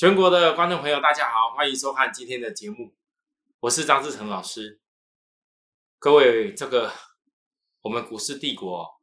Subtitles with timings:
[0.00, 2.94] 全国的观众朋友，大家好，欢迎收看今天的节目，
[3.58, 4.80] 我是张志成老师。
[5.98, 6.90] 各位，这个
[7.82, 8.98] 我们股市帝国，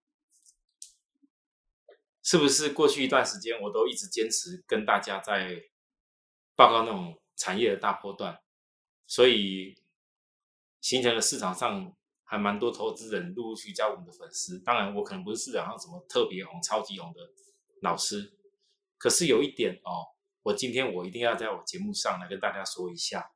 [2.23, 5.69] 是不是过去一段时间我都一直坚持跟大家在
[6.55, 8.41] 报告那种产业的大波段，
[9.05, 9.79] 所以
[10.81, 14.57] 形成了市场上还蛮多投资人陆陆续加我们的粉丝。
[14.57, 17.19] 当然，我可能不是市场上什么特别红、超级红的
[17.83, 18.33] 老师，
[18.97, 20.16] 可是有一点哦。
[20.47, 23.31] 我今天我一定要在我节目上来跟大家说一下，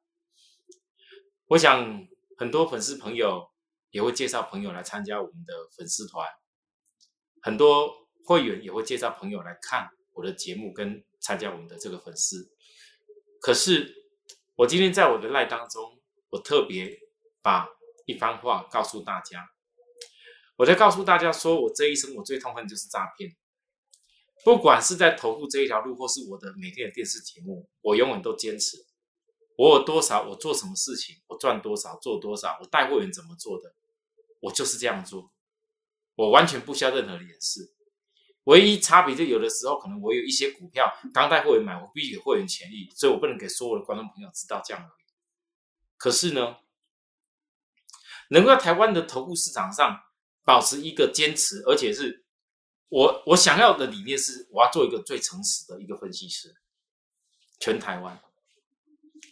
[1.47, 2.07] 我想
[2.37, 3.49] 很多粉丝朋友
[3.89, 6.25] 也会介绍朋友来参加我们的粉丝团，
[7.41, 12.49] 很多会员也会介绍朋友来看我的节目跟参加我们的这个粉丝。
[13.41, 13.93] 可是
[14.55, 15.99] 我今天在我的赖当中，
[16.29, 16.97] 我特别
[17.41, 17.67] 把
[18.05, 19.49] 一番话告诉大家，
[20.55, 23.35] 我在告诉大家说，我这一生我最痛恨就是诈骗。
[24.43, 28.77] 不管是在投入这一条路，或是我的每天的电视节目，我永远都坚持。
[29.55, 33.75] 我有多少，我做什么事情，我赚多少，做多少，我带货员怎么做的，
[34.39, 35.31] 我就是这样做。
[36.15, 37.71] 我完全不需要任何的掩饰。
[38.45, 45.05] 唯一差别就有的时候，可能我有一些股票刚带货员买，我必须给会员权益，所以我不能给所有的观众朋友知道这样而已。
[45.97, 46.57] 可是呢，
[48.31, 49.99] 能够在台湾的投顾市场上
[50.43, 52.25] 保持一个坚持，而且是。
[52.91, 56.53] 我我想要的理念是，我要做一个最诚实的一个分析师，
[57.57, 58.21] 全台湾。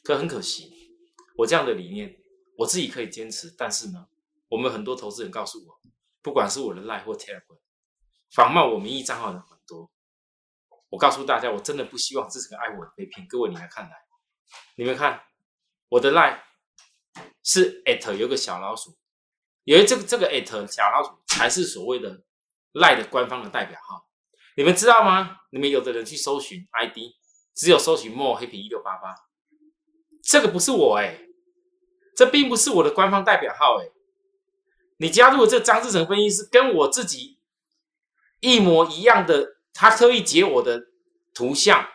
[0.02, 0.96] 可很可惜，
[1.36, 2.22] 我这样的理念，
[2.60, 4.08] 我自己可以坚持，但是呢，
[4.48, 5.82] 我们很多投资人告诉我，
[6.22, 7.60] 不管是我的 Line 或 Telegram，
[8.32, 9.92] 仿冒我名义账号的很多。
[10.88, 13.28] 我告诉大家，我真的不希望这是个爱我的被骗。
[13.28, 13.92] 各位，你来看来，
[14.78, 15.22] 你们看
[15.90, 16.40] 我的 lie
[17.44, 18.98] 是 at 有个小老鼠，
[19.66, 22.24] 因为这个这个 at 小老鼠才是所谓的。
[22.74, 24.08] 赖的官方的代表号，
[24.56, 25.38] 你们知道吗？
[25.52, 26.98] 你们有的人去搜寻 ID，
[27.56, 29.16] 只有搜寻 more 黑皮一六八八，
[30.24, 31.22] 这个不是我哎，
[32.16, 33.90] 这并不是我的官方代表号哎。
[34.98, 37.40] 你加入这张志成分析师，跟我自己
[38.42, 40.90] 一模一样的，他特意截我的
[41.34, 41.88] 图像，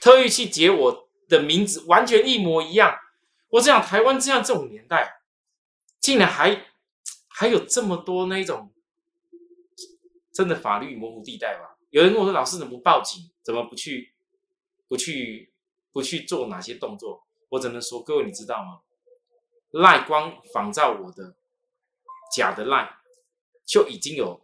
[0.00, 2.98] 特意去截我的名字，完全一模一样。
[3.50, 5.22] 我这样台湾这样这种年代，
[6.00, 6.66] 竟然还
[7.28, 8.74] 还有这么多那种。
[10.40, 11.76] 真的法律模糊地带吧？
[11.90, 13.30] 有人跟我说：“老师怎么不报警？
[13.42, 14.14] 怎么不去、
[14.88, 15.52] 不去、
[15.92, 18.80] 不去做哪些动作？”我只能说，各位你知道吗？
[19.72, 21.36] 赖光仿照我的
[22.34, 23.00] 假的赖，
[23.66, 24.40] 就已经有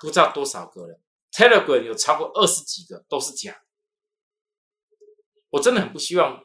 [0.00, 0.98] 不知道多少个了。
[1.30, 3.62] Telegram 有超过二十几个都是假。
[5.50, 6.44] 我真的很不希望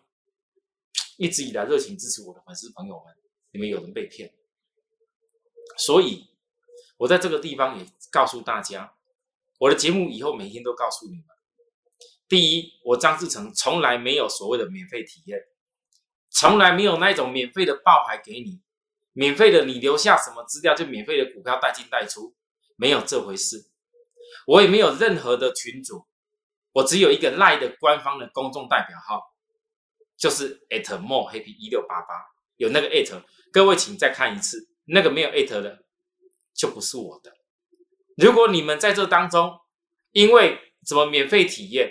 [1.17, 3.17] 一直以来热情支持我的粉丝朋友们，
[3.53, 4.31] 你们有人被骗。
[5.79, 6.29] 所以。
[7.01, 8.93] 我在这个地方也告诉大家，
[9.57, 11.25] 我的节目以后每天都告诉你们：
[12.29, 15.47] 第一，我张志成从来没有所谓的免费体验，
[16.29, 18.61] 从来没有那种免费的爆牌给你，
[19.13, 22.35] 免费的你留下什么资料就免费的股票带进带出，
[22.75, 23.71] 没有这回事。
[24.45, 26.05] 我也没有任何的群主，
[26.73, 29.33] 我只有一个赖的官方的公众代表号，
[30.15, 32.13] 就是 at more happy 一六八八，
[32.57, 35.83] 有那个 at，各位请再看一次，那个没有 at 的。
[36.53, 37.33] 就不是我的。
[38.17, 39.59] 如果你们在这当中，
[40.11, 41.89] 因为什么免费体验，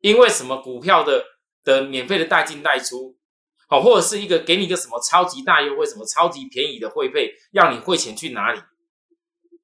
[0.00, 1.24] 因为什么股票的
[1.62, 3.16] 的免费的代进代出，
[3.68, 8.60] 好，或者是一个给你一个什么超级大优惠，什么超级便宜的会费，要你汇钱去哪里？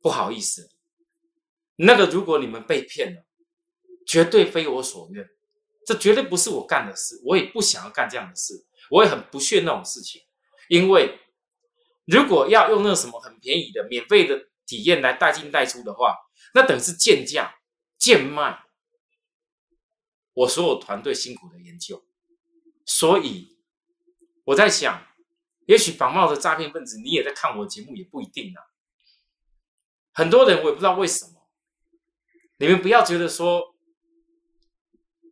[0.00, 0.70] 不好意思，
[1.76, 3.24] 那个如果你们被骗了，
[4.06, 5.28] 绝对非我所愿，
[5.84, 10.22] 这绝对不是我干的事，我也不想要干这样的事，我也很不屑那种事情，
[10.68, 11.18] 因为。
[12.10, 16.16] 如果要用那什么很便宜的免费的体验来带进带出的话，
[16.54, 17.54] 那等于是贱价
[17.98, 18.64] 贱卖。
[20.32, 22.04] 我所有团队辛苦的研究，
[22.84, 23.58] 所以
[24.44, 25.06] 我在想，
[25.66, 28.58] 也许仿冒的诈骗分子，你也在看我节目，也不一定啊。
[30.12, 31.48] 很多人我也不知道为什么，
[32.58, 33.76] 你们不要觉得说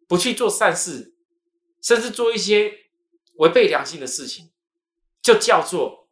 [0.06, 1.16] 不去做善事，
[1.82, 2.90] 甚至做一些
[3.34, 4.52] 违背良心的事情，
[5.20, 6.07] 就叫做。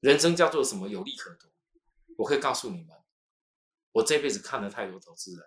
[0.00, 0.88] 人生叫做什么？
[0.88, 1.48] 有利可图。
[2.16, 2.96] 我可以告诉你们，
[3.92, 5.40] 我这辈子看了太多投资人，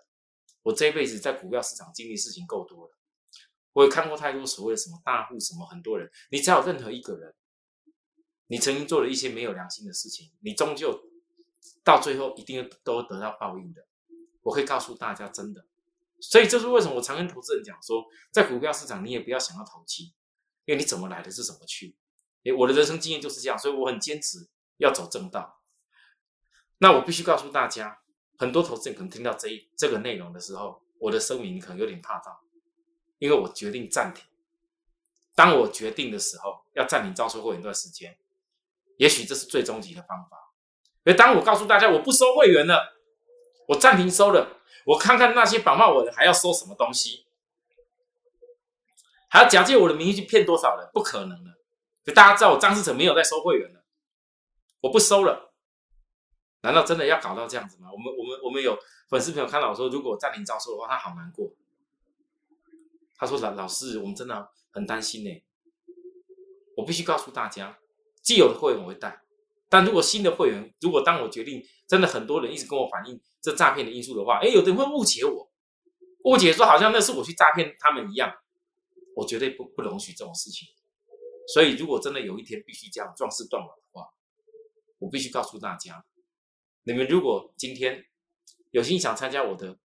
[0.62, 2.96] 我这辈子在股票市场经历事情够多了。
[3.74, 6.10] 我也看过太多所谓的什么大户，什么很多人。
[6.30, 7.34] 你只要有任何一个人，
[8.46, 10.98] 你曾经做了一些没有良心的事情，你终究
[11.82, 13.86] 到最后一定都得到报应的。
[14.42, 15.66] 我可以告诉大家，真的。
[16.20, 20.14] 所以这是为什么我常跟投资人讲说，在股票市场你也不要想要投机，
[20.64, 21.96] 因为你怎么来的是怎么去。
[22.44, 24.48] 诶，我的人生经验就是这样，所以我很坚持
[24.78, 25.60] 要走正道。
[26.78, 28.00] 那我必须告诉大家，
[28.38, 32.40] 很多投资人可能听到这一这个内容的时候，我的声明可能有点怕到，
[33.18, 34.24] 因为我决定暂停。
[35.34, 38.18] 当我决定的时候，要暂停招收会员一段时间，
[38.96, 40.52] 也许这是最终极的方法。
[41.04, 42.96] 而当我告诉大家我不收会员了，
[43.68, 47.26] 我暂停收了，我看看那些仿冒我的还要收什么东西，
[49.28, 50.90] 还要假借我的名义去骗多少人？
[50.92, 51.51] 不可能的。
[52.04, 53.84] 就大家知道我张志成没有在收会员了，
[54.80, 55.52] 我不收了。
[56.62, 57.88] 难道真的要搞到这样子吗？
[57.92, 58.78] 我们我们我们有
[59.08, 61.52] 粉丝朋友看到我说，如果暂停招收的话，他好难过。
[63.16, 65.42] 他说老老师，我们真的很担心呢。
[66.76, 67.78] 我必须告诉大家，
[68.22, 69.22] 既有的会员我会带，
[69.68, 75.50] 但如果新的会员，如果当我决定真的很多人一直跟我反映这诈骗的因素的话，哎，有的人会误解我，
[76.24, 78.32] 误解说好像那是我去诈骗他们一样，
[79.16, 80.68] 我绝对不不容许这种事情。
[81.48, 84.08] 所以，如果真的有一天必须这样壮士断腕的话，
[84.98, 86.04] 我必须告诉大家，
[86.84, 88.06] 你们如果今天
[88.70, 89.76] 有心想参加我的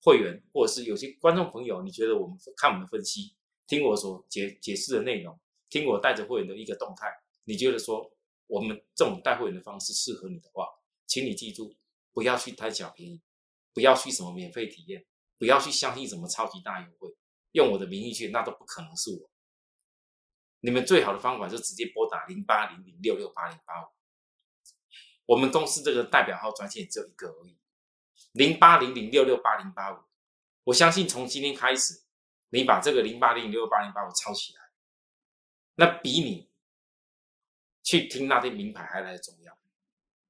[0.00, 3.34] 会员，或者是有些观众朋友，你觉得我们看我们的分析，
[3.66, 5.38] 听我所解解释的内容，
[5.68, 7.12] 听我带着会员的一个动态，
[7.44, 8.10] 你觉得说
[8.46, 10.68] 我们这种带会员的方式适合你的话，
[11.06, 11.74] 请你记住，
[12.12, 13.20] 不要去贪小便宜，
[13.74, 15.04] 不要去什么免费体验，
[15.36, 17.12] 不要去相信什么超级大优惠，
[17.52, 19.31] 用我的名义去，那都不可能是我。
[20.64, 23.88] 你们最好的方法就直接拨打零八零零六六八零八五，
[25.26, 27.58] 我们公司这个代表号专线只有一个而已，
[28.32, 29.98] 零八零零六六八零八五。
[30.62, 32.04] 我相信从今天开始，
[32.50, 34.60] 你把这个零八零零六六八零八五抄起来，
[35.74, 36.48] 那比你
[37.82, 39.58] 去听那些名牌还来的重要。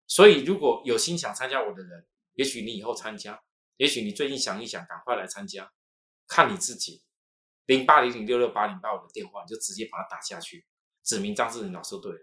[0.06, 3.42] 所以，如果有心想参加我的人，也许你以后参加，
[3.76, 5.70] 也许你最近想一想，赶快来参加，
[6.26, 7.04] 看你自己。
[7.72, 10.64] 零八零零六六八零八五的电话，你就直接把它打下去，
[11.02, 12.18] 指明张志仁老师对了。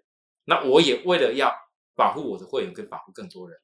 [0.45, 1.53] 那我也为了要
[1.95, 3.59] 保护我的会员，跟保护更多人，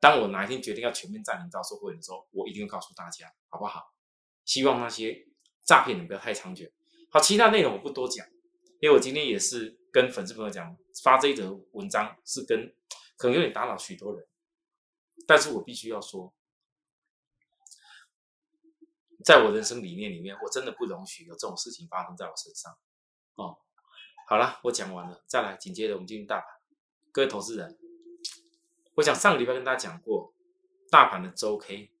[0.00, 3.82] 当我哪一天决定要全面暂停招收会员的时候，我一定会告诉大家，好不好？
[4.44, 5.26] 希望那些
[5.64, 6.70] 诈骗的不要太猖獗。
[7.10, 8.26] 好，其他内容我不多讲，
[8.80, 12.74] 因为我今天也是跟粉丝朋友讲，发这一则文章是跟
[13.16, 14.26] 可能有点打扰许多人，
[15.26, 16.34] 但是我必须要说。
[19.24, 22.76] 在我人生理念里面，我真的不容许有这种事情发生在我身上。
[23.36, 23.58] 哦，
[24.28, 26.46] 好了，我讲完了，再来，紧接着我们进入大盘。
[27.12, 27.78] 各位投资人，
[28.94, 30.34] 我想上个礼拜跟大家讲过，
[30.90, 31.92] 大盘的周 K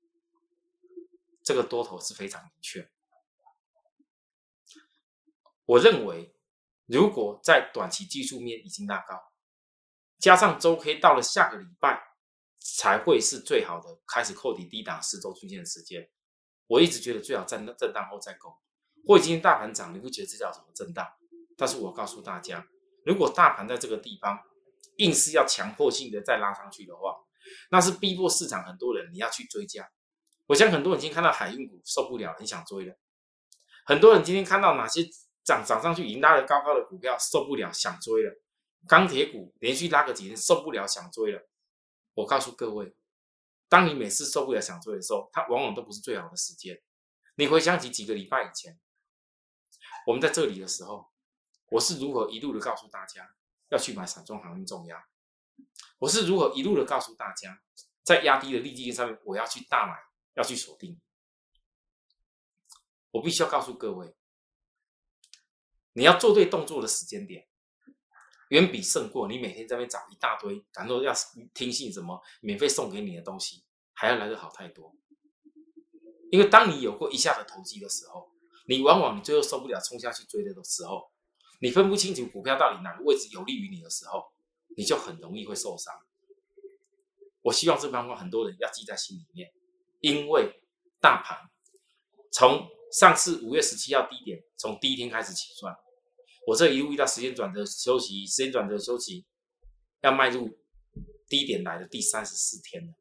[1.42, 2.90] 这个多头是非常明确。
[5.66, 6.34] 我认为，
[6.86, 9.32] 如果在短期技术面已经拉高，
[10.18, 12.02] 加上周 K 到了下个礼拜
[12.58, 16.10] 才会是最好的开始扣底低档四周均线的时间。
[16.72, 18.50] 我一直觉得最好震震荡后再攻，
[19.06, 21.06] 或者今天大盘涨，你会觉得这叫什么震荡？
[21.54, 22.66] 但是我告诉大家，
[23.04, 24.40] 如果大盘在这个地方
[24.96, 27.14] 硬是要强迫性的再拉上去的话，
[27.70, 29.86] 那是逼迫市场很多人你要去追加。
[30.46, 32.94] 我想很多人已经看到海运股受不了，很想追了；
[33.84, 35.02] 很多人今天看到哪些
[35.44, 38.32] 涨涨上去已经拉得高高的股票受不了，想追了。
[38.88, 41.46] 钢铁股连续拉个几天受不了，想追了。
[42.14, 42.94] 我告诉各位。
[43.72, 46.78] 当你每次受不了想做的时候，它往往都不是最好的时间。
[47.36, 48.78] 你回想起几个礼拜以前，
[50.06, 51.10] 我们在这里的时候，
[51.70, 53.34] 我是如何一路的告诉大家
[53.70, 55.02] 要去买散装航运重压？
[56.00, 57.62] 我是如何一路的告诉大家，
[58.02, 59.94] 在压低的利基线上面，我要去大买，
[60.34, 61.00] 要去锁定。
[63.12, 64.14] 我必须要告诉各位，
[65.94, 67.48] 你要做对动作的时间点。
[68.52, 71.10] 远比胜过你每天在那边找一大堆，然后要
[71.54, 74.94] 听信什么免费送给你的东西，还要来得好太多。
[76.30, 78.30] 因为当你有过一下的投机的时候，
[78.68, 81.10] 你往往你最后受不了冲下去追的的时候，
[81.62, 84.30] 你分不清楚股票到底哪个位置有利于你的时候，
[84.76, 85.94] 你就很容易会受伤。
[87.40, 89.50] 我希望这番话很多人要记在心里面，
[90.00, 90.60] 因为
[91.00, 91.38] 大盘
[92.30, 95.74] 从上次五月十七号低点，从第一天开始起算。
[96.46, 99.24] 我这一路遇到时间转折休息，时间转折休息，
[100.00, 100.58] 要迈入
[101.28, 102.92] 低点来的第三十四天了。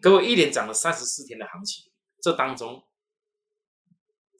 [0.00, 1.90] 各位，一连涨了三十四天的行情，
[2.22, 2.86] 这当中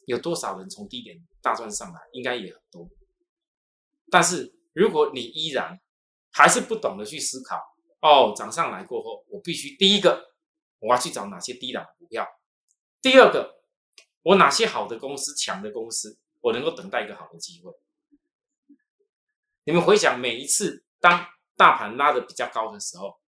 [0.07, 2.01] 有多少人从低点大赚上来？
[2.13, 2.89] 应该也很多。
[4.09, 5.81] 但是如果你依然
[6.31, 7.61] 还是不懂得去思考，
[8.01, 10.33] 哦，涨上来过后，我必须第一个，
[10.79, 12.25] 我要去找哪些低档股票；
[13.03, 13.59] 第二个，
[14.23, 16.21] 我哪些好的公司、强的公司。
[16.41, 17.73] 我能够等待一个好的机会。
[19.65, 21.27] 你们回想每一次当
[21.57, 23.19] 大盘拉的比较高的时候，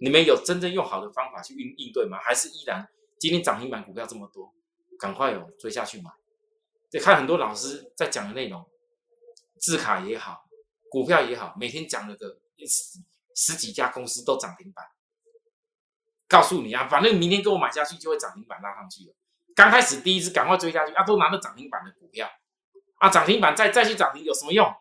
[0.00, 2.18] 你们有真正用好的方法去应应对吗？
[2.18, 4.54] 还是依然今天涨停板股票这么多，
[4.98, 6.10] 赶快有追下去买？
[6.90, 8.64] 得看很多老师在讲的内容，
[9.58, 10.48] 字卡也好，
[10.88, 13.00] 股票也好，每天讲了个十
[13.34, 14.86] 十几家公司都涨停板，
[16.28, 19.14] 告诉你啊，反正明天跟我买下去就会涨停板拉上去了。
[19.56, 22.30] 刚开始第一次赶快追下去，啊，都拿着涨停板的股票，
[22.98, 24.72] 啊，涨停板再再去涨停有什么用？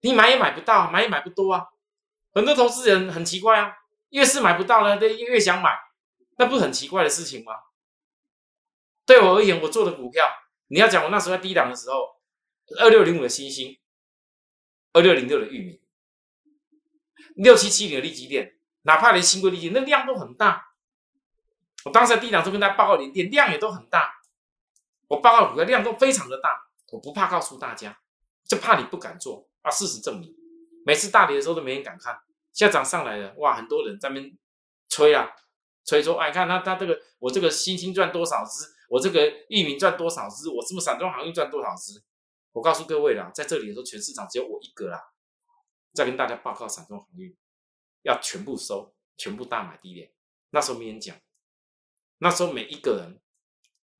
[0.00, 1.66] 你买也买不到，买也买不多啊。
[2.32, 3.76] 很多投资人很奇怪啊，
[4.10, 5.76] 越是买不到呢，越越想买，
[6.38, 7.52] 那不是很奇怪的事情吗？
[9.04, 10.24] 对我而言，我做的股票，
[10.68, 12.08] 你要讲我那时候在低档的时候，
[12.78, 13.78] 二六零五的星星，
[14.92, 15.82] 二六零六的玉米，
[17.34, 20.71] 六七七零的利基电，哪怕连新贵利基，那量都很大。
[21.84, 24.12] 我当时在低档就跟大家报告连电量也都很大，
[25.08, 27.98] 我报告股票量都非常的大，我不怕告诉大家，
[28.44, 29.70] 就怕你不敢做啊。
[29.70, 30.34] 事实证明。
[30.84, 32.20] 每次大跌的时候都没人敢看，
[32.52, 34.36] 现在涨上来了，哇，很多人在那边
[34.88, 35.30] 吹啊，
[35.84, 42.02] 吹说，哎，看他他这个，我这个新兴赚多少只，我这个域名赚多少只，我是不是散装航运赚多少只？
[42.52, 45.00] 我告诉各位啦，在这里的时候，全市场只有我一个啦，
[45.94, 47.34] 在跟大家报告散装航运
[48.02, 50.12] 要全部收，全部大买低点。
[50.50, 51.16] 那时候没人讲，
[52.22, 53.20] 那时候每一个人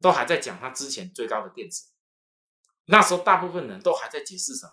[0.00, 1.88] 都还在讲他之前最高的电子，
[2.86, 4.72] 那时候大部分人都还在解释什么？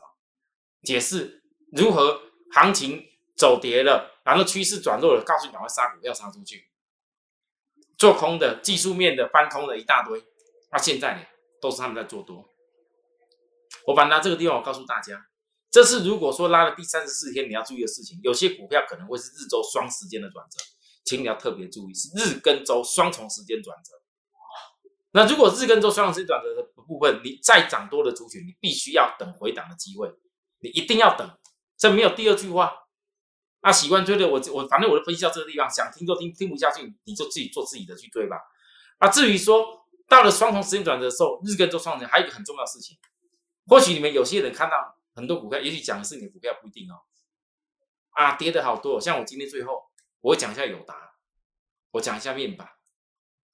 [0.83, 1.43] 解释。
[1.71, 3.03] 如何行情
[3.35, 6.69] 走跌了，然后趋势转弱了，告诉你赶快杀股票杀出去。
[7.97, 10.23] 做空的、技术面的、翻空的一大堆。
[10.71, 11.21] 那现在呢，
[11.59, 12.47] 都是他们在做多。
[13.87, 15.27] 我把拿这个地方，我告诉大家，
[15.71, 18.19] 这是如果说拉了第三十四天，你要注意的事情。
[18.23, 20.59] 有些股票可能会是日周双时间的转折，
[21.09, 23.93] 请你要特别注意，是日跟周双重时间转折。
[25.09, 30.13] 那如果日跟周双重时间转折的部分，你再涨多的族群，你必须要等回档的机会，
[30.59, 31.27] 你一定要等。
[31.75, 32.71] 这没有第二句话，
[33.61, 38.37] 那习惯追的我我反正我就分析到这个地方，想听就听，听不下去你就自己做自己的去追吧。
[38.99, 42.95] 啊，至于说到了双重时间转折的时候，日跟周双重，还有一个很重要的事情，
[43.65, 47.01] 或许你们有些人看到很多股票，也许讲的是你的股票不一定哦。
[48.11, 49.88] 啊，跌的好多，像我今天最后
[50.21, 51.15] 我讲一下友达，
[51.91, 52.69] 我讲一下面板，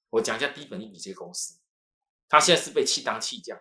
[0.10, 1.60] 我讲一下低本一比这些公司，
[2.28, 3.60] 它现在是被弃当弃将，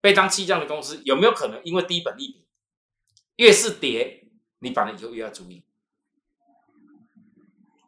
[0.00, 2.46] 被当弃将的公司有没有可能因为低本利比？
[3.36, 5.64] 越是跌，你反而以后越要注意。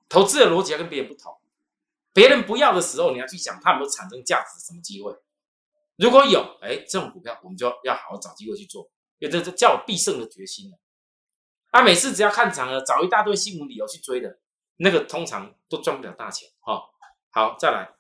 [0.09, 1.39] 投资的逻辑要跟别人不同，
[2.15, 5.15] 别人不要的时候，你要去想它有没有产生价值，什么机会。
[5.97, 10.79] 如果有，哎，这种股票我们就要好好找机会去做，因为这叫必胜的决心了。
[11.71, 14.39] 啊，每次只要看涨了，找一大堆新闻理由去追的，
[14.77, 16.49] 那个通常都赚不了大钱。
[16.61, 16.83] 哈，
[17.31, 17.95] 好，再来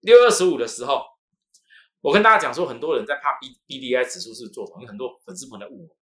[0.00, 1.04] 六二十五的时候，
[2.00, 5.96] 我跟大家讲说，很多人在怕 B B D I 指数是做头，有很多粉丝朋友问我。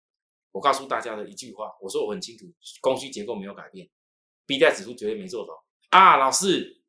[0.52, 2.46] 我告诉大家的一句话，我说我很清楚，
[2.82, 3.88] 供需结构没有改变
[4.48, 5.54] ，B D I 指数绝对没做头
[5.92, 6.18] 啊！
[6.18, 6.82] 老师，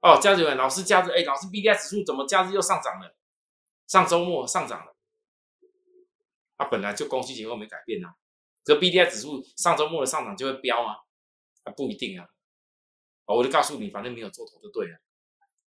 [0.00, 3.14] 哦，加日员老师加日，哎，老师 B D I 指数怎么加日又上涨了？
[3.86, 4.96] 上周末上涨了，
[6.56, 8.14] 啊，本来就供需结构没改变呐，
[8.70, 10.94] 这 B D I 指数上周末的上涨就会飙啊？
[11.64, 12.24] 啊，不一定啊，
[13.26, 14.96] 哦，我就告诉你，反正没有做头就对了，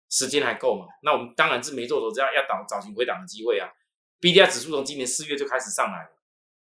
[0.09, 0.85] 时间还够嘛？
[1.01, 3.71] 那我们当然是没做头，只要要找找寻回档的机会啊
[4.19, 6.09] ！B D I 指数从今年四月就开始上来了。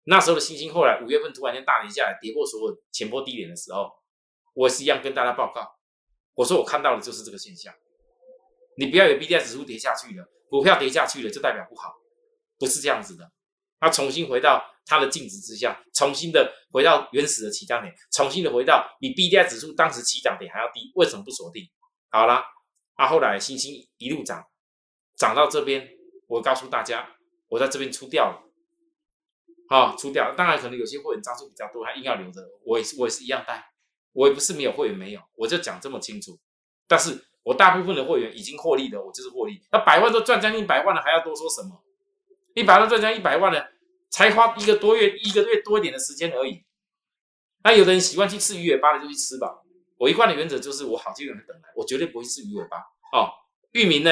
[0.05, 3.91] 那时候的星星，后来五月份突然间大跌下来，跌破所有前波低点的时候，
[4.55, 5.69] 我是一样跟大家报告，
[6.35, 7.75] 我说我看到的就是这个现象。
[8.77, 11.97] 你不要以为 B D I 指数跌下去了，股票跌下去了就代表不好，
[12.61, 13.29] 不是这样子的。
[13.81, 21.65] 它重新回到它的净值之下，重新的回到原始的起涨点，重新的回到比 B D I 指数当时起涨点还要低，为什么不锁定？
[22.11, 22.43] 好了，
[22.95, 24.45] 啊，后来星星一路涨，
[25.17, 25.89] 涨到这边，
[26.27, 27.17] 我告诉大家，
[27.49, 28.45] 我在这边出掉了。
[29.69, 30.35] 好，出掉。
[30.35, 32.41] 当然，可能有些会员张数比较多，他硬要留着。
[32.65, 33.63] 我也是，我也是一样带。
[34.13, 36.39] 我也不是没有会员没有，我就讲这么清楚。
[36.87, 39.61] 但是我大部分的会员已经获利的，我就是获利。
[39.71, 41.85] 那百万都赚将近百万了，还要多说什么？
[42.59, 43.71] 一百万赚将近一百万了，
[44.11, 46.65] 才花一个多月，一个月多一点的时间而已。
[47.63, 49.63] 那有的人喜欢去吃鱼尾巴的，就去吃吧。
[49.97, 52.79] 我一贯的原则就是，我好几个人等来，我绝对不会吃鱼尾巴。
[53.13, 53.31] 哦，
[53.73, 54.11] 域名呢？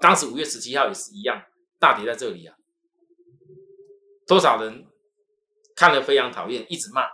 [0.00, 1.42] 当时五月十七号也是一样，
[1.78, 2.54] 大跌在这里啊。
[4.26, 4.86] 多少人
[5.74, 7.08] 看了非常讨厌，一直骂，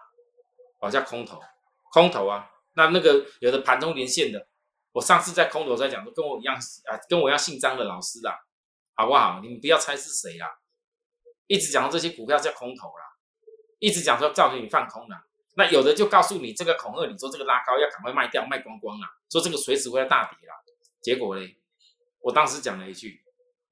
[0.81, 1.41] 好像空头，
[1.93, 2.51] 空头啊！
[2.77, 4.49] 那那个有的盘中连线的，
[4.93, 8.39] 我上次在空头在讲，都跟我一样啊，跟我一样姓张的老师啦，
[8.95, 9.41] 好不好？
[9.41, 10.59] 你们不要猜是谁啦，
[11.47, 13.05] 一直讲这些股票叫空头啦，
[13.79, 15.27] 一直讲说造成你放空啦。
[15.57, 20.55] 那有的就告诉你这个恐吓你说这个拉高要赶快卖掉，卖光光啦，说这个随时会要大跌啦。
[21.01, 21.59] 结果嘞，
[22.21, 23.23] 我当时讲了一句，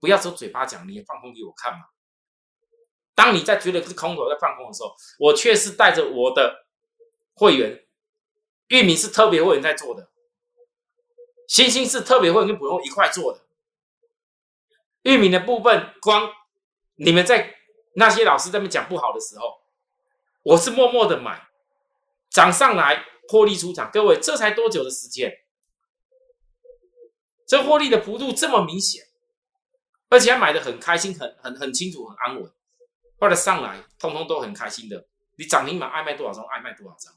[0.01, 1.87] 不要说嘴巴讲，你也放空给我看嘛。
[3.15, 6.67] 当你在觉得是空头在放空的时候，我却是带着我的
[7.35, 7.85] 会员，
[8.69, 10.11] 域名是特别会员在做的，
[11.47, 13.41] 星星是特别会员跟普通一块做的。
[15.03, 16.31] 域名的部分，光
[16.97, 17.55] 你们在
[17.95, 19.61] 那些老师在那讲不好的时候，
[20.43, 21.49] 我是默默的买，
[22.31, 23.91] 涨上来获利出场。
[23.93, 25.33] 各位，这才多久的时间？
[27.47, 29.05] 这获利的幅度这么明显，
[30.09, 32.51] 而且还买的很开心，很很很清楚，很安稳。
[33.19, 35.07] 后来上来，通通都很开心的。
[35.37, 37.13] 你涨停板爱卖多少张，爱卖多少张。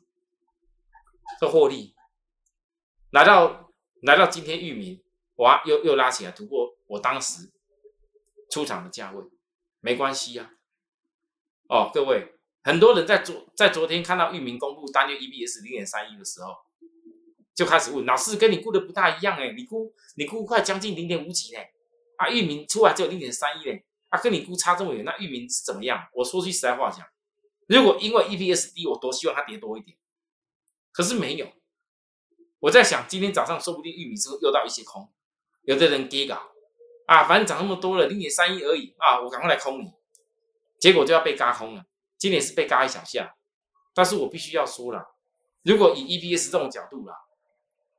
[1.40, 1.96] 这获利
[3.12, 5.02] 来到来到今天，域名
[5.36, 7.52] 哇，又又拉起来，突破我当时
[8.56, 9.22] 出场的价位，
[9.82, 10.54] 没关系呀。
[11.68, 16.56] 哦，各位，很多人在昨在昨天看到域名公布单月 EBS 零点三一的时候，
[17.54, 21.60] 就开始问老师，跟你估的不大一样哎，你估你估快将近零点五几呢？
[22.16, 26.08] 啊，域名出来只有零点三一呢，啊，跟你估差这么远，那域名是怎么样？
[26.14, 27.06] 我说句实在话讲，
[27.68, 29.98] 如果因为 EBS 低，我多希望它跌多一点。
[30.94, 31.52] 可是没有，
[32.60, 35.12] 我在想，今天早上说不定玉米是又到一些空，
[35.64, 36.55] 有的人跌搞
[37.06, 39.94] 啊，反正涨那么多了，零点三一而已啊，我赶快来空你，
[40.80, 41.86] 结果就要被嘎空了。
[42.18, 43.36] 今年是被嘎一小下，
[43.94, 45.06] 但是我必须要说了，
[45.64, 47.16] 如果以 EPS 这种角度啦，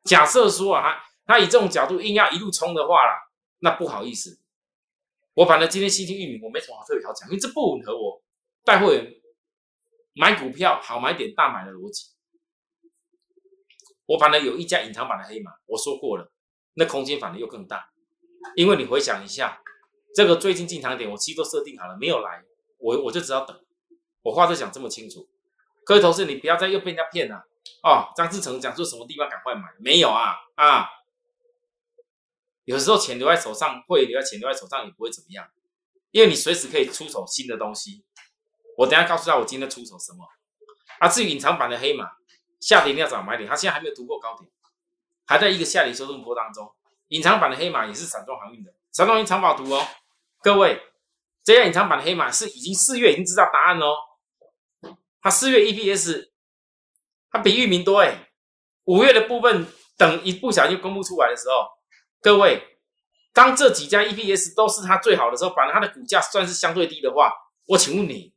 [0.04, 3.12] 假设说啊，他以这种角度硬要一路冲的话啦，
[3.60, 4.40] 那不好意思，
[5.34, 8.22] 我反正今天新兴玉米我没什么特别好讲，因为这不吻合我
[8.64, 9.06] 带货员
[10.14, 12.10] 买股票好买点大买的逻辑。
[14.06, 16.32] 我反正有一家隐藏版的黑马，我说过了，
[16.74, 17.90] 那空间反而又更大，
[18.54, 19.60] 因为你回想一下，
[20.14, 22.44] 这个最近进场点我其实都设定好了，没有来，
[22.78, 23.58] 我我就只要等。
[24.22, 25.28] 我话都讲这么清楚，
[25.84, 27.46] 各位同事，你不要再又被人家骗了
[27.82, 28.12] 哦。
[28.16, 30.88] 张志成讲说什么地方赶快买，没有啊啊！
[32.64, 35.48] 有时候钱留在手上，会留在钱留在手上也不会怎么样，
[36.10, 38.04] 因为你随时可以出手新的东西。
[38.78, 40.26] 我等下告诉他我今天出手什么。
[40.98, 42.10] 啊，至于隐藏版的黑马。
[42.58, 44.50] 下跌一定要找买点，它现在还没有突破高点，
[45.26, 46.74] 还在一个下跌修正波当中。
[47.08, 49.86] 隐藏版的黑马也是散装航运的，散装航运藏宝图哦，
[50.42, 50.80] 各位，
[51.44, 53.94] 这样隐藏版的黑马是已经四月已经知道答案哦，
[55.20, 56.30] 它四月 EPS
[57.30, 58.30] 它比域名多哎，
[58.84, 59.66] 五月的部分
[59.96, 61.68] 等一不小心公布出来的时候，
[62.20, 62.78] 各位，
[63.32, 67.32] 当这几家 EPS 都是它最好的时候，反正它的股价算是相对低的话，
[67.66, 68.34] 我请问你，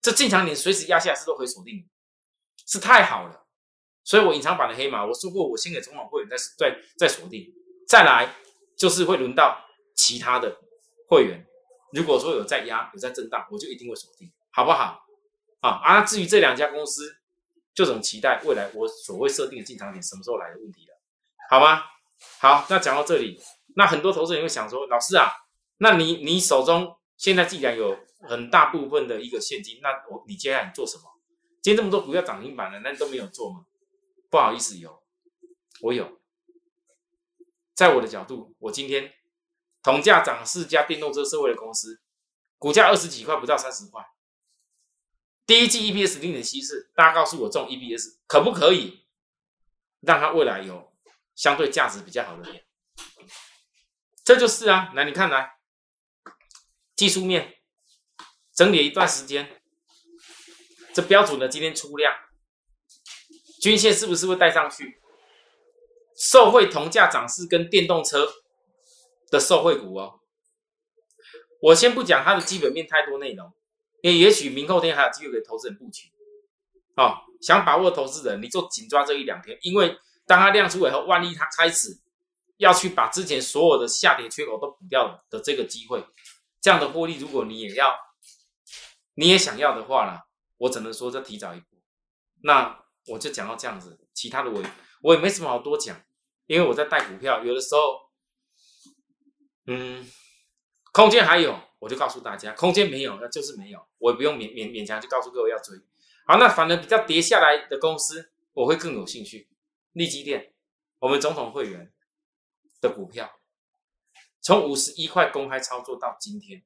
[0.00, 1.88] 这进场点随时压下是都可以锁定，
[2.66, 3.46] 是太好了。
[4.04, 7.46] 所以我隐藏版的黑马，我说过，我先给中网会员再再再锁定，
[7.86, 8.34] 再来
[8.76, 9.64] 就是会轮到
[9.94, 10.58] 其他的
[11.08, 11.46] 会员。
[11.92, 14.98] 如果说有在压、有在震荡，我就一定会锁定，好不好？
[15.60, 16.00] 啊啊！
[16.00, 17.14] 至于这两家公司，
[17.72, 20.94] 就怎么期待未来我所谓设定的进场点什么时候来的问题了，
[21.48, 21.84] 好吗？
[22.40, 23.40] 好，那讲到这里，
[23.76, 25.30] 那很多投资人会想说，老师啊，
[25.78, 31.04] 那你你手中现在既然有很大部分的一个现金，那我你接下来你做什么？
[31.60, 33.66] 今天这么多股票涨停板了，那你都没有做吗？
[34.30, 35.02] 不好意思，有，
[35.82, 36.20] 我有，
[37.82, 39.12] 在我的角度，我今天
[39.82, 42.00] 同价涨四家电动车社会的公司，
[42.56, 44.00] 股价二十几块，不到三十块，
[45.44, 49.04] 第一季 EPS 零点七四，大家告诉我这种 EPS 可不可以
[49.98, 50.92] 让它未来有
[51.34, 52.64] 相对价值比较好的点？
[54.22, 55.56] 这就是啊，来你看来，
[56.94, 57.56] 技术面
[58.54, 59.60] 整理一段时间，
[60.94, 62.14] 这标准的今天出量。
[63.60, 65.01] 均线是不是会带上去？
[66.22, 68.28] 受惠同价涨势跟电动车
[69.28, 70.20] 的受惠股哦，
[71.60, 73.52] 我先不讲它的基本面太多内容，
[74.02, 76.12] 因为也许明后天还有机会给投资人布局。
[76.96, 81.98] 哦，想把握投资人，你就紧抓这一两天，因为当它亮出以后，万一它开始
[82.56, 86.06] 要去把之前所有的下跌缺口都补掉的这个机会，
[86.60, 87.96] 这样的获利，如果你也要，
[89.14, 90.20] 你也想要的话呢，
[90.58, 91.66] 我只能说这提早一步。
[92.44, 92.80] 那。
[93.08, 94.62] 我就讲到这样子，其他的我
[95.02, 96.00] 我也没什么好多讲，
[96.46, 98.10] 因为我在带股票，有的时候，
[99.66, 100.06] 嗯，
[100.92, 105.78] 空间还有，我就告诉大家，空间没有，那就是没有，我也不用勉勉勉强就告诉各位要追。
[106.26, 109.48] 好，那反而比较跌下来的公司，我会更有兴趣。
[109.92, 110.54] 利基店，
[110.98, 111.92] 我们总统会员
[112.80, 113.40] 的股票，
[114.40, 116.64] 从五十一块公开操作到今天，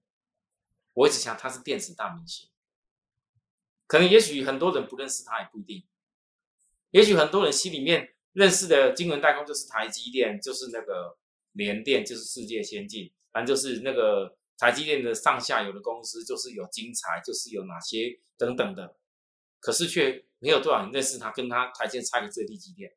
[0.94, 2.48] 我一直想它是电子大明星，
[3.86, 5.86] 可能也许很多人不认识他，也不一定。
[6.90, 11.16] 也许很多人心里面认识的金融代工就是台积电，就是那个
[11.52, 18.94] 联电，就是世界先进，反正就是那个台积电的上下游的公司，就是有晶材，就是有哪些等等的，
[19.58, 22.94] 可是却没有多少人认识它，跟它台积电差个这利基电。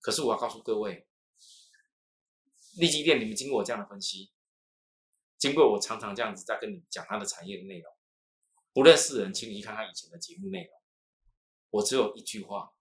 [0.00, 1.06] 可是我要告诉各位，
[2.78, 4.30] 利基电，你们经过我这样的分析，
[5.36, 7.92] 经过我常常这样子在跟你讲它的产业的内容，
[8.72, 10.74] 不认识人，请你看看以前的节目内容。
[11.68, 12.73] 我只有一句话，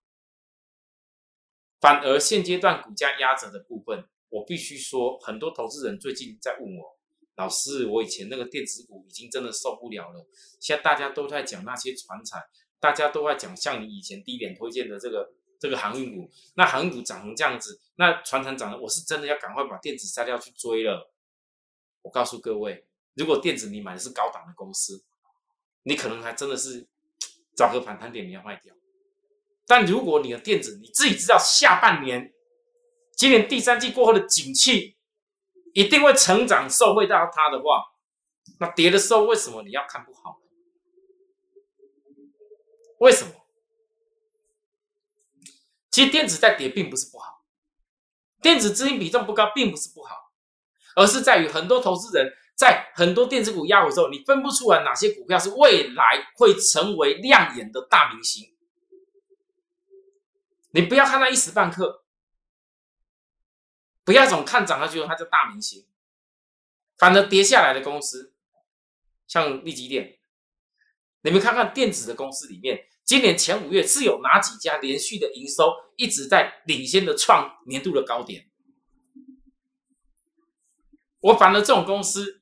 [1.83, 6.97] 反而现阶段股价压着的部分，我必须说，很多投资人最近在问我，
[7.35, 10.25] 老师，我以前那个电子股已经真的受不了了，
[10.61, 12.41] 现在大家都在讲那些船产，
[12.79, 21.11] 大家都在讲像你以前低点推荐的这个这个航运股，那航运股涨成这样子，那船产涨了，我是真的要赶快把电子摘掉去追了。
[22.03, 25.03] 我告诉各位，如果电子你买的是高档的公司，
[25.83, 26.87] 你可能还真的是
[27.57, 28.73] 找个反弹点你要卖掉。
[29.65, 32.33] 但如果你的电子你自己知道下半年、
[33.15, 34.97] 今年第三季过后的景气
[35.73, 37.83] 一定会成长，受惠到它的话，
[38.59, 40.39] 那跌的时候为什么你要看不好？
[42.99, 43.31] 为什么？
[45.91, 47.43] 其实电子在跌并不是不好，
[48.41, 50.15] 电子资金比重不高并不是不好，
[50.95, 58.52] 而是在于很多投资人在很多电子股压回之后，你分不出来哪些股票是未来会成为亮眼的大明星。
[60.73, 62.03] 你不要看它一时半刻，
[64.03, 65.87] 不要总看涨它觉得它叫大明星，
[66.97, 68.33] 反而跌下来的公司，
[69.27, 70.19] 像利基电，
[71.21, 72.87] 你们看看电子的公司里面。
[73.05, 78.49] 今年前五月是有哪几家连续的营收一直在领先的创年度的高点？
[81.19, 82.41] 我反而这种公司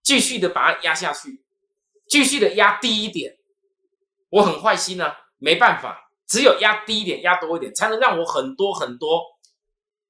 [0.00, 1.44] 继续的把它压下去，
[2.06, 3.38] 继续的压低一点，
[4.30, 9.20] 我很坏心啊，没办法，只有压低一点、压多一点，才能让我很多很多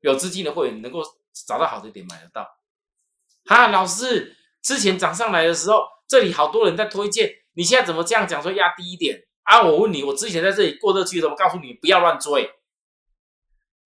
[0.00, 1.00] 有资金的会员能够
[1.46, 2.46] 找到好的点买得到。
[3.46, 9.26] 哈，老师之前涨上来的时候，这里好多人在推荐，你现在怎么这样讲说压低一点？
[9.44, 9.62] 啊！
[9.62, 12.52] 我问你，我之前在这里过热区的时候，告诉你不要乱追。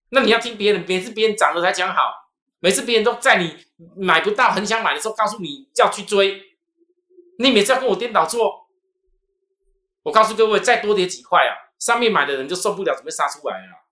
[0.08, 2.02] 那你要听别人，每次别人涨了才讲好，
[2.58, 3.56] 每次别人都在你
[3.96, 6.42] 买不到、很想买的时候，告诉你要去追。
[7.38, 8.68] 你每次要跟我颠倒做，
[10.02, 13.84] 我告诉各位，再多跌几块啊，上面买的人就受不了，准备杀出来了。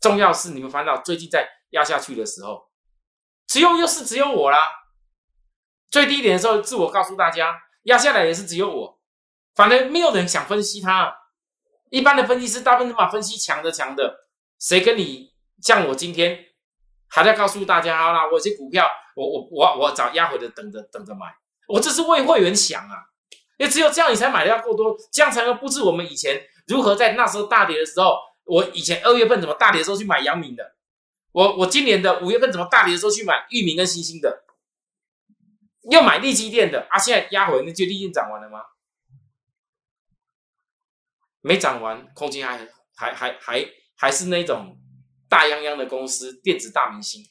[0.00, 2.68] 重要是你们烦恼，最近在压下去的时候，
[3.46, 4.58] 只有又是只有我啦。
[5.88, 9.00] 最低点的时候，自我告诉大家，压下来也是只有我。
[9.54, 11.16] 反正没有人想分析它，
[11.90, 14.26] 一般的分析师大部分都把分析强的强的，
[14.58, 16.46] 谁跟你像我今天
[17.06, 21.32] 还在告诉大家，啦，我这股票，我我我我找压回的，等着等着买，
[21.68, 23.10] 我这是为会员想啊，
[23.56, 30.76] 因为只有这样你才买的要够多，这样才能布置我们以前如何在那时候大跌的时候，我以前二月份怎么大跌的时候去买阳明的，
[31.32, 34.44] 我我今年的五月份怎么大跌的时候去买域名跟星星的，
[35.90, 38.60] 又买利基店的啊，现在压回那就利润涨完了吗？
[41.40, 44.76] 没涨完，空间还还还还还是那种
[45.28, 47.24] 大泱泱的公司，电子大明星，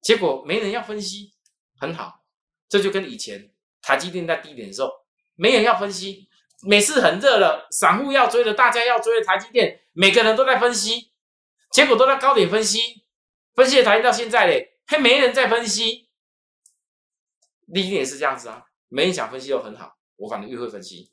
[0.00, 1.34] 结果没人要分析，
[1.78, 2.24] 很好，
[2.68, 4.90] 这就跟以前台积电在低点的时候，
[5.36, 6.28] 没人要分析，
[6.62, 11.12] 每次很热了，散户要追的，大家要追的台积电，每个人都在分析，
[11.70, 13.04] 结果都在高点分析，
[13.54, 16.08] 分析的台到现在嘞，还没人在分析，
[17.66, 21.12] 利基也是这样子啊，没人想分析又很好，我反正越会分析。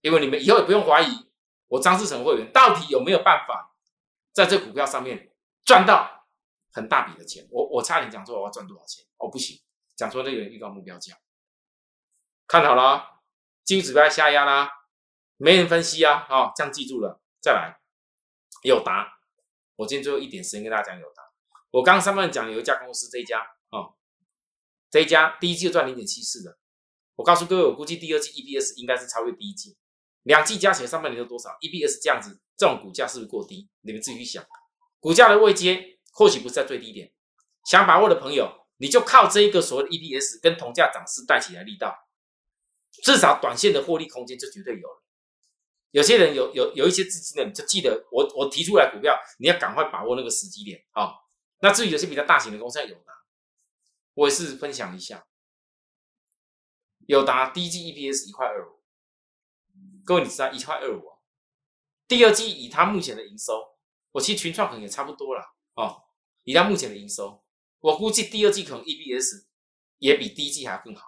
[0.00, 1.28] 因为你们以后也不用怀疑
[1.66, 3.74] 我张志成会员到底有没有办法
[4.32, 5.32] 在这股票上面
[5.64, 6.24] 赚到
[6.72, 7.46] 很大笔的钱。
[7.50, 9.60] 我我差点讲错我要赚多少钱，哦不行，
[9.96, 11.18] 讲错那个预告目标价。
[12.46, 13.17] 看好了，
[13.68, 14.70] 金指标下压啦，
[15.36, 17.20] 没人分析啊，好，这样记住了。
[17.38, 17.78] 再来，
[18.62, 19.06] 友达，
[19.76, 21.22] 我今天最后一点时间跟大家讲友达。
[21.72, 23.92] 我刚上半讲有一家公司，这一家啊，
[24.90, 26.56] 这一家第一季就赚零点七四的。
[27.16, 29.76] 我告诉各位，我估计第二季 EPS 应该是超越第一季。
[30.22, 33.68] 两季加起来上半年都多少？EPS 这样子，这种股价是不是过低？
[33.82, 34.42] 你们自己去想，
[34.98, 37.12] 股价的位阶或许不是在最低点。
[37.66, 41.94] 想把握的朋友，你就靠这一个所谓的 EPS 跟同价涨势带起来力道，
[43.02, 45.02] 至少短线的获利空间就绝对有了。
[45.90, 51.12] 有些人有有有一些资金的，你就记得我我提出来股票，你要赶快把握那个时机点啊。
[51.60, 53.12] 那至于有些比较大型的公司有拿，
[54.14, 55.26] 我也是分享一下，
[57.06, 58.78] 有达第一季 EPS 一块二五。
[60.04, 61.02] 各位，你知道一块二五，
[62.06, 63.76] 第二季以它目前的营收，
[64.12, 65.42] 我其实群创可能也差不多了
[65.74, 66.02] 哦。
[66.44, 67.44] 以它目前的营收，
[67.80, 69.46] 我估计第二季可能 EPS
[69.98, 71.07] 也比第一季还要更好，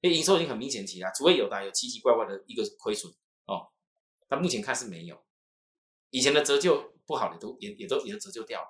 [0.00, 3.12] 因为营收已经很明显起来，除非有的有奇奇怪怪的一个亏损
[3.46, 3.68] 哦。
[4.28, 5.22] 但目前看是没有，
[6.10, 8.68] 以前的折旧不好的都也也都也都折旧掉了。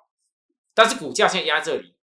[0.73, 1.95] 但是股价现在压在这里，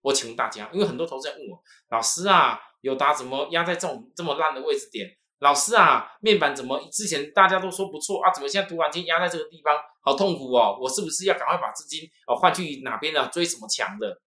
[0.00, 5.18] 我请问大家，因为很多投资人问我，老师啊，有达怎么压在这种这么烂的位置点？
[5.40, 8.32] 老师啊，面板怎么之前大家都说不错啊？
[8.32, 10.78] 怎么现在突然间压在这个地方，好痛苦哦！
[10.80, 13.28] 我是不是要赶快把资金哦换去哪边呢？
[13.28, 14.22] 追什么强的？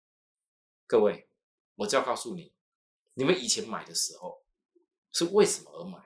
[0.89, 1.29] 各位，
[1.77, 2.54] 我就要告诉你，
[3.15, 4.45] 你们以前买的时候
[5.13, 5.99] 是为什么而买？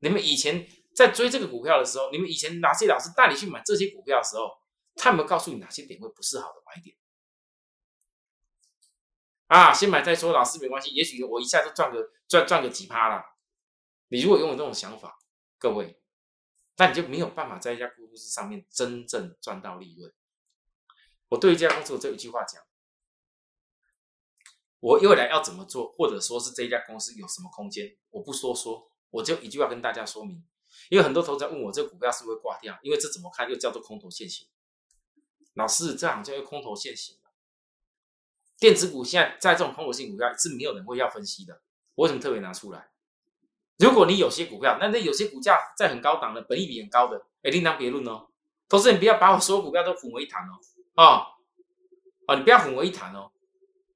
[0.00, 4.50] 你们以前在追这个股票的时候，你们以前哪些老师带你去买这些股票的时候，
[4.96, 6.96] 他有没有告诉你哪些点位不是好的买点？
[9.46, 13.22] 啊，先买再说，老师没关系，也许我一下就赚个赚赚个几趴了。
[14.08, 15.18] 你如果拥有这种想法，
[15.58, 16.00] 各位，
[16.76, 20.12] 那你就没有办法在一家公司上面真正赚到利润。
[21.28, 22.62] 我对一家公司我这一句话讲，
[24.82, 30.42] 我未来要怎么做，或者说是这一家公司有什么空间，我不说说，我就一句话跟大家说明。
[30.88, 32.76] 因为很多投资者问我，这个股票是不是挂掉？
[32.82, 34.48] 因为这怎么看又叫做空头现行。
[35.54, 37.16] 老师，这样叫做空头现行。
[38.58, 41.62] 电子股现在在这种空头性股票是没有人会要分析的。
[41.94, 42.90] 我为什么特别拿出来？
[43.78, 48.26] 如果你有些股票，那那有些股价在很高档的，本益比很高的，哎，另当别论哦。
[48.68, 50.58] 投资人不要把我所有股票都混为一谈哦。
[50.94, 51.26] 啊，
[52.26, 53.30] 啊，你不要混为一谈哦。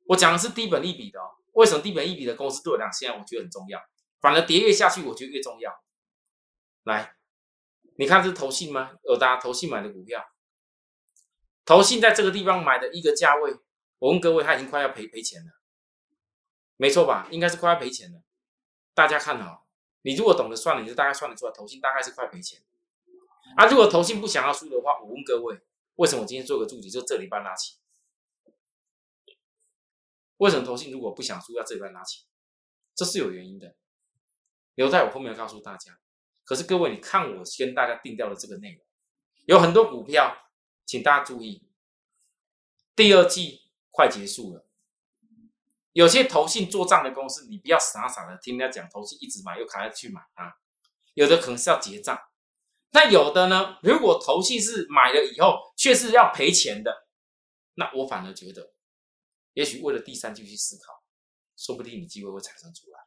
[0.09, 1.31] 我讲的是低本利比的哦。
[1.53, 3.81] 为什么低本利比的公司对我讲现在我觉得很重要？
[4.21, 5.73] 反而跌越下去，我觉得越重要。
[6.85, 7.17] 来，
[7.97, 8.93] 你看是投信吗？
[9.05, 10.25] 有大家投信买的股票，
[11.65, 13.55] 投信在这个地方买的一个价位，
[13.99, 15.53] 我问各位，他已经快要赔赔钱了，
[16.77, 17.29] 没错吧？
[17.31, 18.23] 应该是快要赔钱了。
[18.95, 19.67] 大家看好，
[20.03, 22.63] 你如果懂得算了，你就大概算得出来，投信大概是快赔钱。
[23.57, 25.61] 啊，如果投信不想要输的话，我问各位，
[25.97, 27.77] 为什么我今天做个注解，就这里半拉起？
[30.39, 32.25] 为什么投信如果不想输，要这里半拉起？
[32.95, 33.75] 这是有原因的，
[34.75, 35.99] 留在我后面告诉大家。
[36.45, 38.87] 可是各位，你看我跟大家定掉的这个内容，
[39.47, 40.37] 有很多股票，
[40.85, 41.69] 请大家注意，
[42.95, 44.67] 第二季快结束了，
[45.93, 50.55] 有些投信做账的公司，你不要傻傻的听人家讲投信一直买又卡下去买啊，
[51.15, 52.19] 有的可能是要结账，
[52.93, 57.09] 那有的呢，如果投信是买了以后却是要赔钱的，
[57.75, 58.73] 那我反而觉得，
[59.57, 61.03] 也许为了第三季去思考，
[61.57, 62.99] 说不定你机会会产生出来，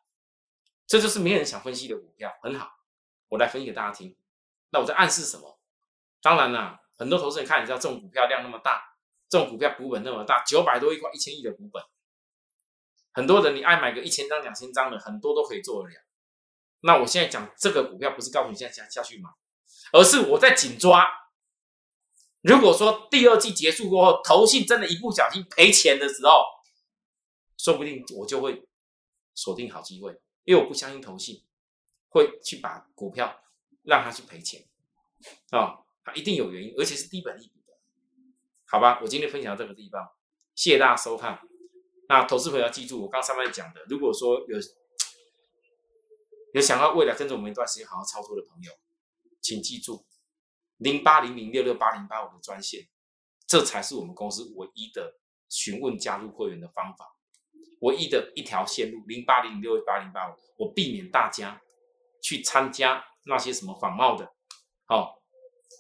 [0.88, 2.72] 这就是没人想分析的股票，很好。
[3.28, 4.18] 我来分析给大家听，
[4.72, 5.60] 那我在暗示什么？
[6.24, 8.96] 当然啦，很多投资人看，你知道这种股票量那么大，
[9.30, 11.84] 这种股票股本那么大，九百多亿块、一千亿的股本，
[13.12, 16.02] 很多人你爱买个一千张、两千张的，很多都可以做得了。
[16.80, 19.30] 那我现在讲这个股票，不是告诉你现在下下去买，
[19.94, 21.06] 而是我在紧抓。
[22.42, 26.44] 如果说第二季结束过后，投信真的一不小心赔钱的时候，
[27.58, 28.68] 说不定我就会
[29.36, 31.44] 锁定好机会，因为我不相信投信。
[32.12, 33.40] 会去把股票
[33.84, 34.66] 让他去赔钱
[35.52, 37.74] 啊，他一定有原因，而且是低本利的，
[38.66, 39.00] 好吧？
[39.04, 40.10] 我今天分享到这个地方，
[40.56, 41.40] 谢谢大家收看。
[42.08, 44.58] 那投资朋友要记住，我刚上面讲的，如果说有
[46.56, 48.72] 有想要未来跟着我们一段时间好好操作的朋友，
[49.40, 50.04] 请记住
[50.80, 52.90] 零八零零六六八零八五的专线，
[53.48, 55.14] 这才是我们公司唯一的
[55.48, 57.16] 询问加入会员的方法，
[57.80, 61.62] 唯一的一条线路零八零零六六八零八五，我避免大家。
[62.22, 64.30] 去参加那些什么仿冒的，
[64.86, 65.22] 好，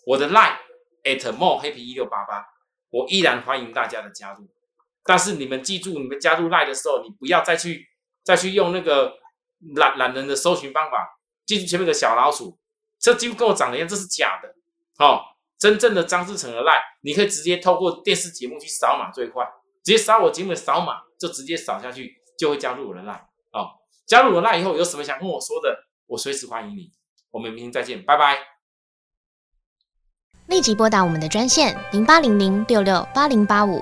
[0.06, 0.56] 我的 line
[1.04, 2.48] at more happy 一六八八，
[2.92, 4.50] 我依然欢迎大家的加入。
[5.04, 7.90] 但是你们记住，你们加入 line 的时候，你不要再去
[8.24, 9.20] 再去用那个
[9.76, 12.58] 懒懒人的搜寻方法，记住前面的小老鼠，
[12.98, 14.56] 这几乎跟我长得一样，这是假的。
[15.00, 19.46] 好，真正的张志成的赖你可以直接透过电视节目去扫码最快，
[19.82, 23.14] 直接扫我节目的扫码，就直接扫下去就会加入我的赖
[23.54, 23.70] 哦。
[24.06, 25.74] 加入我的赖以后，有什么想跟我说的？
[26.06, 26.92] 我随时欢迎你，
[27.32, 28.40] 我们明天再见，拜拜。
[30.48, 33.82] 立即拨打我们的专线零八零零六六八零八五